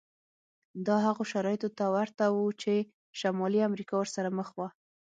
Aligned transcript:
دا 0.85 0.95
هغو 1.07 1.23
شرایطو 1.31 1.69
ته 1.77 1.85
ورته 1.95 2.23
و 2.31 2.39
چې 2.61 2.73
شمالي 3.19 3.59
امریکا 3.69 3.95
ورسره 3.99 4.29
مخ 4.39 4.47
وه. 4.57 4.67